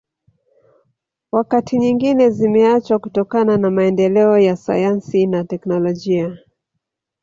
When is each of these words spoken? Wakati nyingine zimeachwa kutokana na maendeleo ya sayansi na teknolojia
Wakati 1.31 1.77
nyingine 1.77 2.29
zimeachwa 2.29 2.99
kutokana 2.99 3.57
na 3.57 3.71
maendeleo 3.71 4.37
ya 4.39 4.55
sayansi 4.55 5.27
na 5.27 5.43
teknolojia 5.43 6.37